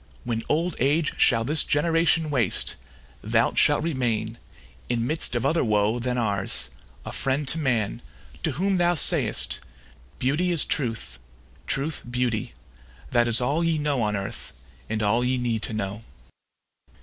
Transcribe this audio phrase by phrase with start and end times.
[0.23, 2.75] When old age shall this generation waste,
[3.21, 4.39] Thou shalt remain,
[4.89, 6.71] in midst of other woe Than ours,
[7.05, 8.01] a friend to man,
[8.41, 9.59] to whom thou say'st,
[10.17, 11.19] "Beauty is truth,
[11.67, 12.53] truth beauty,
[13.11, 14.53] that is all Ye know on earth,
[14.89, 16.03] and all ye need to know."